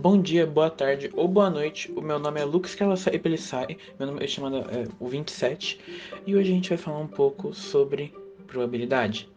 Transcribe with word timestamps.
Bom 0.00 0.18
dia, 0.18 0.46
boa 0.46 0.70
tarde 0.70 1.10
ou 1.12 1.28
boa 1.28 1.50
noite. 1.50 1.92
O 1.92 2.00
meu 2.00 2.18
nome 2.18 2.40
é 2.40 2.44
Lucas 2.46 2.74
Cavassa 2.74 3.14
Epelissai, 3.14 3.76
meu 3.98 4.08
nome 4.08 4.24
é 4.24 4.26
chamado 4.26 4.56
é, 4.56 4.88
o 4.98 5.06
27, 5.06 5.78
e 6.26 6.34
hoje 6.34 6.50
a 6.50 6.54
gente 6.54 6.70
vai 6.70 6.78
falar 6.78 7.00
um 7.00 7.06
pouco 7.06 7.52
sobre 7.52 8.10
probabilidade. 8.46 9.28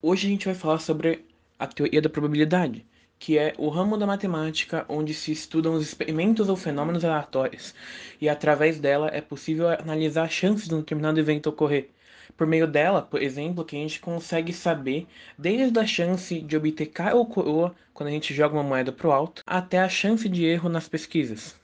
Hoje 0.00 0.28
a 0.28 0.30
gente 0.30 0.46
vai 0.46 0.54
falar 0.54 0.78
sobre 0.78 1.24
a 1.58 1.66
teoria 1.66 2.00
da 2.00 2.08
probabilidade, 2.08 2.86
que 3.18 3.36
é 3.36 3.52
o 3.58 3.68
ramo 3.68 3.98
da 3.98 4.06
matemática 4.06 4.86
onde 4.88 5.12
se 5.12 5.32
estudam 5.32 5.74
os 5.74 5.82
experimentos 5.82 6.48
ou 6.48 6.54
fenômenos 6.54 7.04
aleatórios, 7.04 7.74
e 8.20 8.28
através 8.28 8.78
dela 8.78 9.10
é 9.12 9.20
possível 9.20 9.70
analisar 9.70 10.22
a 10.22 10.28
chance 10.28 10.68
de 10.68 10.74
um 10.76 10.78
determinado 10.78 11.18
evento 11.18 11.48
ocorrer. 11.48 11.90
Por 12.36 12.46
meio 12.46 12.66
dela, 12.66 13.02
por 13.02 13.22
exemplo, 13.22 13.64
que 13.64 13.76
a 13.76 13.78
gente 13.78 14.00
consegue 14.00 14.52
saber 14.52 15.06
desde 15.38 15.78
a 15.78 15.86
chance 15.86 16.40
de 16.40 16.56
obter 16.56 16.86
cara 16.86 17.14
ou 17.14 17.26
coroa 17.26 17.74
quando 17.92 18.08
a 18.08 18.12
gente 18.12 18.34
joga 18.34 18.54
uma 18.54 18.62
moeda 18.62 18.92
para 18.92 19.08
o 19.08 19.12
alto, 19.12 19.42
até 19.46 19.78
a 19.78 19.88
chance 19.88 20.28
de 20.28 20.44
erro 20.44 20.68
nas 20.68 20.88
pesquisas. 20.88 21.54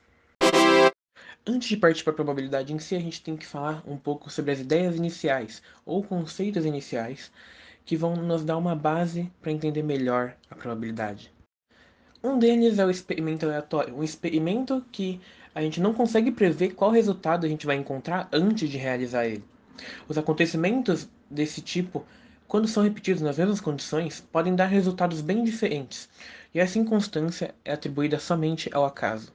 Antes 1.44 1.68
de 1.68 1.76
partir 1.76 2.04
para 2.04 2.12
a 2.12 2.16
probabilidade 2.16 2.72
em 2.72 2.78
si, 2.78 2.94
a 2.94 3.00
gente 3.00 3.22
tem 3.22 3.36
que 3.36 3.44
falar 3.44 3.82
um 3.86 3.96
pouco 3.96 4.30
sobre 4.30 4.52
as 4.52 4.60
ideias 4.60 4.94
iniciais 4.94 5.60
ou 5.84 6.02
conceitos 6.02 6.64
iniciais 6.64 7.32
que 7.84 7.96
vão 7.96 8.14
nos 8.14 8.44
dar 8.44 8.56
uma 8.56 8.76
base 8.76 9.30
para 9.40 9.50
entender 9.50 9.82
melhor 9.82 10.36
a 10.48 10.54
probabilidade. 10.54 11.32
Um 12.22 12.38
deles 12.38 12.78
é 12.78 12.86
o 12.86 12.90
experimento 12.90 13.44
aleatório, 13.44 13.96
um 13.96 14.04
experimento 14.04 14.84
que 14.92 15.20
a 15.52 15.60
gente 15.60 15.80
não 15.80 15.92
consegue 15.92 16.30
prever 16.30 16.74
qual 16.74 16.92
resultado 16.92 17.44
a 17.44 17.48
gente 17.48 17.66
vai 17.66 17.76
encontrar 17.76 18.28
antes 18.32 18.70
de 18.70 18.78
realizar 18.78 19.26
ele. 19.26 19.42
Os 20.08 20.18
acontecimentos 20.18 21.08
desse 21.30 21.60
tipo, 21.60 22.04
quando 22.46 22.68
são 22.68 22.82
repetidos 22.82 23.22
nas 23.22 23.38
mesmas 23.38 23.60
condições, 23.60 24.20
podem 24.32 24.54
dar 24.54 24.66
resultados 24.66 25.20
bem 25.20 25.42
diferentes, 25.42 26.08
e 26.54 26.60
essa 26.60 26.78
inconstância 26.78 27.54
é 27.64 27.72
atribuída 27.72 28.18
somente 28.18 28.68
ao 28.72 28.84
acaso. 28.84 29.32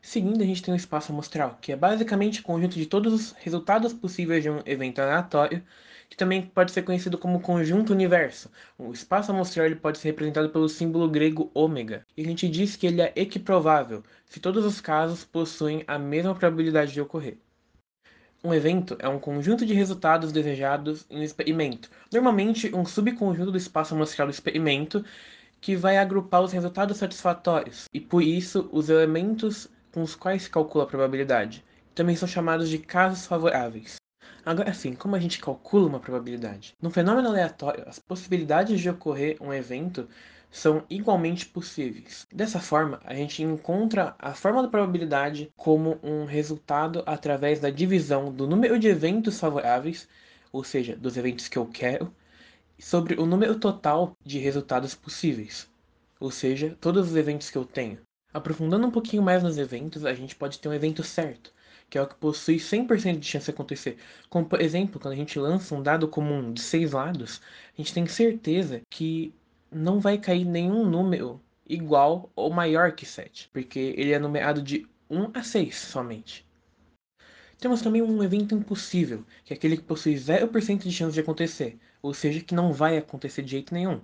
Seguindo, 0.00 0.42
a 0.42 0.46
gente 0.46 0.62
tem 0.62 0.72
o 0.72 0.76
espaço 0.76 1.12
amostral, 1.12 1.58
que 1.60 1.72
é 1.72 1.76
basicamente 1.76 2.40
o 2.40 2.44
conjunto 2.44 2.76
de 2.76 2.86
todos 2.86 3.12
os 3.12 3.32
resultados 3.32 3.92
possíveis 3.92 4.42
de 4.42 4.48
um 4.48 4.62
evento 4.64 5.00
aleatório, 5.00 5.62
que 6.08 6.16
também 6.16 6.40
pode 6.40 6.72
ser 6.72 6.82
conhecido 6.82 7.18
como 7.18 7.40
conjunto 7.40 7.92
universo. 7.92 8.50
O 8.78 8.92
espaço 8.92 9.30
amostral 9.30 9.66
ele 9.66 9.76
pode 9.76 9.98
ser 9.98 10.08
representado 10.08 10.48
pelo 10.48 10.68
símbolo 10.68 11.10
grego 11.10 11.50
ômega, 11.52 12.06
e 12.16 12.22
a 12.22 12.24
gente 12.24 12.48
diz 12.48 12.76
que 12.76 12.86
ele 12.86 13.02
é 13.02 13.12
equiprovável, 13.14 14.02
se 14.24 14.40
todos 14.40 14.64
os 14.64 14.80
casos 14.80 15.24
possuem 15.24 15.84
a 15.86 15.98
mesma 15.98 16.34
probabilidade 16.34 16.92
de 16.92 17.00
ocorrer. 17.00 17.36
Um 18.42 18.54
evento 18.54 18.96
é 19.00 19.08
um 19.08 19.18
conjunto 19.18 19.66
de 19.66 19.74
resultados 19.74 20.30
desejados 20.30 21.04
em 21.10 21.18
um 21.18 21.22
experimento, 21.24 21.90
normalmente 22.12 22.72
um 22.72 22.84
subconjunto 22.84 23.50
do 23.50 23.58
espaço 23.58 23.94
amostral 23.94 24.28
do 24.28 24.32
experimento, 24.32 25.04
que 25.60 25.74
vai 25.74 25.98
agrupar 25.98 26.42
os 26.42 26.52
resultados 26.52 26.98
satisfatórios, 26.98 27.86
e 27.92 27.98
por 27.98 28.22
isso 28.22 28.68
os 28.72 28.88
elementos 28.88 29.68
com 29.92 30.02
os 30.02 30.14
quais 30.14 30.42
se 30.44 30.50
calcula 30.50 30.84
a 30.84 30.86
probabilidade. 30.86 31.64
Também 31.96 32.14
são 32.14 32.28
chamados 32.28 32.68
de 32.68 32.78
casos 32.78 33.26
favoráveis. 33.26 33.96
Agora 34.46 34.72
sim, 34.72 34.94
como 34.94 35.16
a 35.16 35.18
gente 35.18 35.40
calcula 35.40 35.88
uma 35.88 35.98
probabilidade? 35.98 36.74
Num 36.80 36.90
fenômeno 36.90 37.28
aleatório, 37.28 37.82
as 37.88 37.98
possibilidades 37.98 38.80
de 38.80 38.88
ocorrer 38.88 39.36
um 39.40 39.52
evento 39.52 40.08
são 40.50 40.84
igualmente 40.88 41.46
possíveis. 41.46 42.26
Dessa 42.32 42.60
forma, 42.60 43.00
a 43.04 43.14
gente 43.14 43.42
encontra 43.42 44.14
a 44.18 44.34
forma 44.34 44.62
da 44.62 44.68
probabilidade 44.68 45.52
como 45.56 45.98
um 46.02 46.24
resultado 46.24 47.02
através 47.06 47.60
da 47.60 47.70
divisão 47.70 48.32
do 48.32 48.46
número 48.46 48.78
de 48.78 48.88
eventos 48.88 49.38
favoráveis, 49.38 50.08
ou 50.52 50.64
seja, 50.64 50.96
dos 50.96 51.16
eventos 51.16 51.48
que 51.48 51.58
eu 51.58 51.66
quero, 51.66 52.14
sobre 52.78 53.14
o 53.20 53.26
número 53.26 53.58
total 53.58 54.16
de 54.24 54.38
resultados 54.38 54.94
possíveis, 54.94 55.68
ou 56.20 56.30
seja, 56.30 56.76
todos 56.80 57.10
os 57.10 57.16
eventos 57.16 57.50
que 57.50 57.58
eu 57.58 57.64
tenho. 57.64 58.00
Aprofundando 58.32 58.86
um 58.86 58.90
pouquinho 58.90 59.22
mais 59.22 59.42
nos 59.42 59.58
eventos, 59.58 60.04
a 60.04 60.14
gente 60.14 60.36
pode 60.36 60.58
ter 60.58 60.68
um 60.68 60.74
evento 60.74 61.02
certo, 61.02 61.52
que 61.90 61.98
é 61.98 62.02
o 62.02 62.06
que 62.06 62.14
possui 62.14 62.56
100% 62.56 63.18
de 63.18 63.26
chance 63.26 63.46
de 63.46 63.50
acontecer. 63.50 63.98
Como, 64.28 64.46
por 64.46 64.60
exemplo, 64.60 65.00
quando 65.00 65.14
a 65.14 65.16
gente 65.16 65.38
lança 65.38 65.74
um 65.74 65.82
dado 65.82 66.06
comum 66.08 66.52
de 66.52 66.60
seis 66.60 66.92
lados, 66.92 67.40
a 67.72 67.76
gente 67.80 67.94
tem 67.94 68.06
certeza 68.06 68.82
que 68.90 69.34
não 69.70 70.00
vai 70.00 70.18
cair 70.18 70.44
nenhum 70.44 70.84
número 70.84 71.40
igual 71.68 72.30
ou 72.34 72.50
maior 72.50 72.92
que 72.92 73.04
7, 73.04 73.50
porque 73.52 73.94
ele 73.96 74.12
é 74.12 74.18
numerado 74.18 74.62
de 74.62 74.86
1 75.10 75.30
a 75.34 75.42
6 75.42 75.76
somente. 75.76 76.46
Temos 77.58 77.82
também 77.82 78.00
um 78.00 78.22
evento 78.22 78.54
impossível, 78.54 79.24
que 79.44 79.52
é 79.52 79.56
aquele 79.56 79.76
que 79.76 79.82
possui 79.82 80.14
0% 80.14 80.78
de 80.78 80.92
chance 80.92 81.14
de 81.14 81.20
acontecer, 81.20 81.78
ou 82.00 82.14
seja, 82.14 82.40
que 82.40 82.54
não 82.54 82.72
vai 82.72 82.96
acontecer 82.96 83.42
de 83.42 83.50
jeito 83.50 83.74
nenhum. 83.74 84.00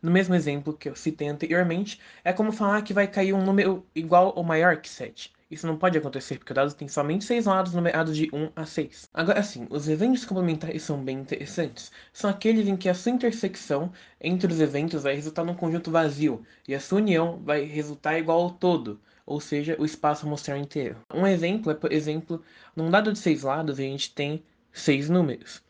No 0.00 0.10
mesmo 0.10 0.34
exemplo 0.34 0.76
que 0.76 0.88
eu 0.88 0.96
citei 0.96 1.28
anteriormente, 1.28 2.00
é 2.24 2.32
como 2.32 2.52
falar 2.52 2.82
que 2.82 2.94
vai 2.94 3.06
cair 3.08 3.32
um 3.32 3.44
número 3.44 3.86
igual 3.94 4.32
ou 4.36 4.44
maior 4.44 4.76
que 4.76 4.88
7. 4.88 5.32
Isso 5.52 5.66
não 5.66 5.76
pode 5.76 5.98
acontecer 5.98 6.38
porque 6.38 6.50
o 6.50 6.54
dado 6.54 6.72
tem 6.72 6.88
somente 6.88 7.26
seis 7.26 7.44
lados 7.44 7.74
numerados 7.74 8.16
de 8.16 8.26
1 8.32 8.52
a 8.56 8.64
6. 8.64 9.10
Agora 9.12 9.42
sim, 9.42 9.66
os 9.68 9.86
eventos 9.86 10.24
complementares 10.24 10.82
são 10.82 11.04
bem 11.04 11.18
interessantes. 11.18 11.92
São 12.10 12.30
aqueles 12.30 12.66
em 12.66 12.74
que 12.74 12.88
a 12.88 12.94
sua 12.94 13.12
intersecção 13.12 13.92
entre 14.18 14.50
os 14.50 14.58
eventos 14.62 15.02
vai 15.02 15.14
resultar 15.14 15.44
num 15.44 15.54
conjunto 15.54 15.90
vazio, 15.90 16.42
e 16.66 16.74
a 16.74 16.80
sua 16.80 17.02
união 17.02 17.38
vai 17.44 17.64
resultar 17.64 18.18
igual 18.18 18.40
ao 18.40 18.50
todo, 18.52 18.98
ou 19.26 19.42
seja, 19.42 19.76
o 19.78 19.84
espaço 19.84 20.26
mostrar 20.26 20.56
inteiro. 20.56 20.96
Um 21.12 21.26
exemplo 21.26 21.70
é, 21.70 21.74
por 21.74 21.92
exemplo, 21.92 22.42
num 22.74 22.90
dado 22.90 23.12
de 23.12 23.18
seis 23.18 23.42
lados 23.42 23.78
a 23.78 23.82
gente 23.82 24.14
tem 24.14 24.42
seis 24.72 25.10
números, 25.10 25.62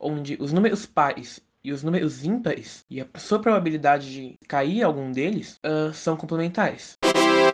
onde 0.00 0.38
os 0.40 0.50
números 0.50 0.86
pares 0.86 1.42
e 1.62 1.72
os 1.72 1.82
números 1.82 2.24
ímpares, 2.24 2.86
e 2.88 3.02
a 3.02 3.06
sua 3.18 3.38
probabilidade 3.38 4.10
de 4.10 4.38
cair 4.48 4.82
algum 4.82 5.12
deles, 5.12 5.60
uh, 5.62 5.92
são 5.92 6.16
complementares 6.16 6.96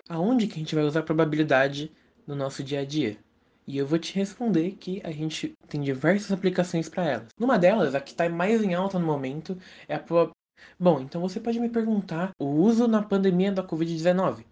aonde 0.09 0.47
que 0.47 0.54
a 0.54 0.59
gente 0.59 0.75
vai 0.75 0.84
usar 0.84 1.00
a 1.00 1.03
probabilidade 1.04 1.93
no 2.26 2.34
nosso 2.34 2.62
dia 2.62 2.81
a 2.81 2.84
dia? 2.84 3.19
E 3.66 3.78
eu 3.78 3.87
vou 3.87 3.98
te 3.98 4.15
responder 4.15 4.72
que 4.72 5.00
a 5.04 5.10
gente 5.12 5.54
tem 5.69 5.81
diversas 5.81 6.32
aplicações 6.32 6.88
para 6.88 7.04
elas. 7.04 7.28
Numa 7.38 7.59
delas, 7.59 7.94
a 7.94 8.00
que 8.00 8.10
está 8.10 8.28
mais 8.28 8.62
em 8.62 8.75
alta 8.75 8.98
no 8.98 9.06
momento, 9.06 9.56
é 9.88 9.94
a 9.94 9.98
probabilidade. 9.98 10.42
Bom, 10.78 11.00
então 11.00 11.21
você 11.21 11.41
pode 11.41 11.59
me 11.59 11.69
perguntar 11.69 12.32
o 12.38 12.47
uso 12.47 12.87
na 12.87 13.03
pandemia 13.03 13.53
da 13.53 13.65
Covid-19. 13.65 14.44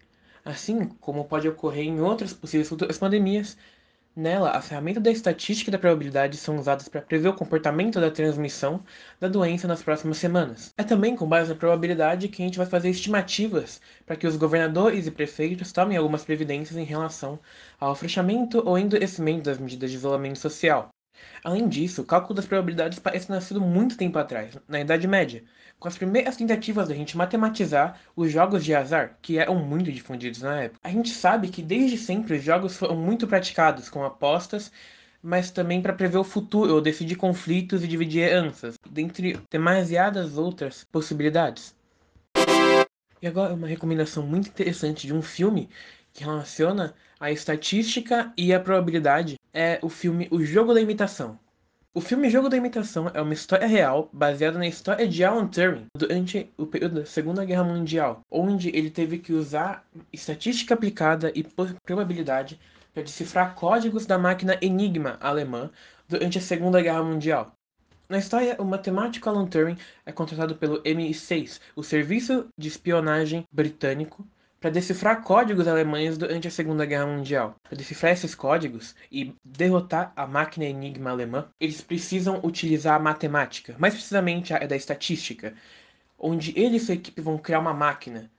Assim 0.43 0.87
como 0.99 1.25
pode 1.25 1.47
ocorrer 1.47 1.85
em 1.85 2.01
outras 2.01 2.33
possíveis 2.33 2.67
futuras 2.67 2.97
pandemias, 2.97 3.57
Nela, 4.15 4.51
a 4.51 4.61
ferramenta 4.61 4.99
da 5.01 5.11
estatística 5.11 5.69
e 5.69 5.71
da 5.71 5.77
probabilidade 5.79 6.37
são 6.37 6.57
usadas 6.57 6.87
para 6.87 7.01
prever 7.01 7.27
o 7.29 7.33
comportamento 7.33 7.99
da 7.99 8.09
transmissão 8.11 8.83
da 9.19 9.27
doença 9.27 9.67
nas 9.67 9.83
próximas 9.83 10.17
semanas. 10.17 10.73
É 10.77 10.83
também 10.83 11.15
com 11.15 11.27
base 11.27 11.49
na 11.49 11.55
probabilidade 11.55 12.27
que 12.29 12.41
a 12.41 12.45
gente 12.45 12.57
vai 12.57 12.67
fazer 12.67 12.89
estimativas 12.89 13.81
para 14.05 14.15
que 14.17 14.27
os 14.27 14.37
governadores 14.37 15.07
e 15.07 15.11
prefeitos 15.11 15.71
tomem 15.71 15.97
algumas 15.97 16.23
previdências 16.25 16.77
em 16.77 16.83
relação 16.83 17.39
ao 17.79 17.95
fechamento 17.95 18.61
ou 18.65 18.77
endurecimento 18.77 19.43
das 19.43 19.57
medidas 19.57 19.91
de 19.91 19.97
isolamento 19.97 20.39
social. 20.39 20.89
Além 21.43 21.67
disso, 21.67 22.01
o 22.01 22.05
cálculo 22.05 22.35
das 22.35 22.45
probabilidades 22.45 22.99
parece 22.99 23.29
nascido 23.29 23.59
muito 23.59 23.97
tempo 23.97 24.19
atrás, 24.19 24.57
na 24.67 24.79
Idade 24.79 25.07
Média, 25.07 25.43
com 25.79 25.87
as 25.87 25.97
primeiras 25.97 26.37
tentativas 26.37 26.87
da 26.87 26.93
gente 26.93 27.17
matematizar 27.17 27.99
os 28.15 28.31
jogos 28.31 28.63
de 28.63 28.75
azar, 28.75 29.17
que 29.21 29.39
eram 29.39 29.55
muito 29.55 29.91
difundidos 29.91 30.41
na 30.41 30.63
época. 30.63 30.79
A 30.83 30.89
gente 30.91 31.09
sabe 31.09 31.47
que 31.47 31.63
desde 31.63 31.97
sempre 31.97 32.37
os 32.37 32.43
jogos 32.43 32.77
foram 32.77 32.95
muito 32.95 33.25
praticados 33.27 33.89
com 33.89 34.03
apostas, 34.03 34.71
mas 35.23 35.49
também 35.49 35.81
para 35.81 35.93
prever 35.93 36.17
o 36.17 36.23
futuro 36.23 36.75
ou 36.75 36.81
decidir 36.81 37.15
conflitos 37.15 37.83
e 37.83 37.87
dividir 37.87 38.21
heranças, 38.21 38.75
dentre 38.89 39.39
demasiadas 39.49 40.37
outras 40.37 40.83
possibilidades. 40.83 41.75
E 43.19 43.27
agora 43.27 43.53
uma 43.53 43.67
recomendação 43.67 44.25
muito 44.25 44.49
interessante 44.49 45.07
de 45.07 45.13
um 45.13 45.21
filme 45.21 45.69
que 46.13 46.23
relaciona 46.23 46.93
a 47.19 47.31
estatística 47.31 48.31
e 48.35 48.53
a 48.53 48.59
probabilidade 48.59 49.40
é 49.53 49.79
o 49.81 49.89
filme 49.89 50.27
O 50.31 50.43
Jogo 50.43 50.73
da 50.73 50.81
Imitação. 50.81 51.37
O 51.93 51.99
filme 51.99 52.29
Jogo 52.29 52.47
da 52.47 52.55
Imitação 52.55 53.11
é 53.13 53.21
uma 53.21 53.33
história 53.33 53.67
real 53.67 54.09
baseada 54.13 54.57
na 54.57 54.65
história 54.65 55.05
de 55.07 55.23
Alan 55.25 55.47
Turing 55.47 55.87
durante 55.95 56.49
o 56.57 56.65
período 56.65 57.01
da 57.01 57.05
Segunda 57.05 57.43
Guerra 57.43 57.65
Mundial, 57.65 58.21
onde 58.31 58.69
ele 58.69 58.89
teve 58.89 59.17
que 59.17 59.33
usar 59.33 59.85
estatística 60.13 60.73
aplicada 60.73 61.31
e 61.35 61.45
probabilidade 61.83 62.57
para 62.93 63.03
decifrar 63.03 63.55
códigos 63.55 64.05
da 64.05 64.17
máquina 64.17 64.57
Enigma 64.61 65.17
alemã 65.19 65.69
durante 66.07 66.37
a 66.37 66.41
Segunda 66.41 66.81
Guerra 66.81 67.03
Mundial. 67.03 67.51
Na 68.07 68.17
história, 68.17 68.55
o 68.59 68.63
matemático 68.63 69.29
Alan 69.29 69.45
Turing 69.45 69.77
é 70.05 70.11
contratado 70.11 70.55
pelo 70.55 70.81
MI6, 70.83 71.59
o 71.75 71.83
Serviço 71.83 72.47
de 72.57 72.67
Espionagem 72.67 73.45
Britânico, 73.51 74.25
para 74.61 74.69
decifrar 74.69 75.23
códigos 75.23 75.67
alemães 75.67 76.19
durante 76.19 76.47
a 76.47 76.51
Segunda 76.51 76.85
Guerra 76.85 77.07
Mundial. 77.07 77.55
Para 77.63 77.75
decifrar 77.75 78.13
esses 78.13 78.35
códigos 78.35 78.95
e 79.11 79.33
derrotar 79.43 80.13
a 80.15 80.27
máquina 80.27 80.65
Enigma 80.65 81.09
alemã, 81.09 81.49
eles 81.59 81.81
precisam 81.81 82.39
utilizar 82.43 82.95
a 82.95 82.99
matemática, 82.99 83.75
mais 83.79 83.95
precisamente 83.95 84.53
a 84.53 84.59
da 84.59 84.75
estatística, 84.75 85.55
onde 86.17 86.53
ele 86.55 86.77
e 86.77 86.79
sua 86.79 86.93
equipe 86.93 87.19
vão 87.21 87.39
criar 87.39 87.59
uma 87.59 87.73
máquina 87.73 88.29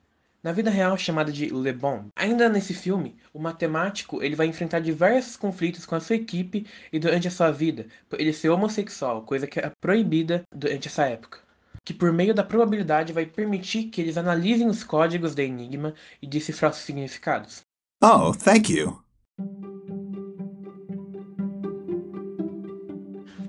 na 0.45 0.53
vida 0.53 0.71
real 0.71 0.97
chamada 0.97 1.33
de 1.33 1.47
Le 1.47 1.73
Bon. 1.73 2.07
Ainda 2.15 2.49
nesse 2.49 2.73
filme, 2.73 3.17
o 3.35 3.41
matemático 3.41 4.23
ele 4.23 4.37
vai 4.37 4.47
enfrentar 4.47 4.79
diversos 4.79 5.37
conflitos 5.37 5.85
com 5.85 5.97
a 5.97 6.01
sua 6.01 6.17
equipe 6.17 6.67
e 6.93 7.01
durante 7.01 7.27
a 7.27 7.33
sua 7.33 7.51
vida, 7.51 7.87
por 8.09 8.21
ele 8.21 8.33
ser 8.33 8.49
homossexual, 8.49 9.23
coisa 9.23 9.49
que 9.49 9.59
é 9.59 9.73
proibida 9.81 10.45
durante 10.55 10.87
essa 10.87 11.05
época. 11.05 11.41
Que 11.85 11.93
por 11.93 12.13
meio 12.13 12.35
da 12.35 12.45
probabilidade 12.45 13.13
vai 13.13 13.27
permitir 13.27 13.85
que 13.85 14.01
eles 14.01 14.17
analisem 14.17 14.69
os 14.69 14.85
códigos 14.85 15.35
da 15.35 15.43
Enigma 15.43 15.95
e 16.21 16.27
decifrar 16.27 16.73
seus 16.73 16.85
significados. 16.85 17.65
Oh, 18.03 18.33
thank 18.33 18.73
you. 18.73 19.01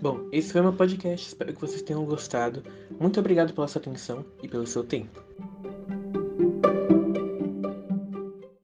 Bom, 0.01 0.27
esse 0.31 0.51
foi 0.51 0.61
meu 0.61 0.73
podcast. 0.73 1.27
Espero 1.27 1.53
que 1.53 1.61
vocês 1.61 1.81
tenham 1.81 2.03
gostado. 2.05 2.61
Muito 2.99 3.19
obrigado 3.19 3.53
pela 3.53 3.67
sua 3.67 3.79
atenção 3.79 4.25
e 4.41 4.47
pelo 4.47 4.67
seu 4.67 4.83
tempo. 4.83 5.23